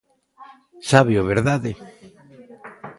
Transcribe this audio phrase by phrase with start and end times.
[0.89, 1.71] Sábeo, verdade?